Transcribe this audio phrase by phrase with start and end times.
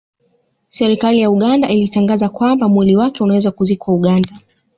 [0.69, 4.39] Serikali ya Uganda ilitangaza kwamba mwili wake unaweza kuzikwa Uganda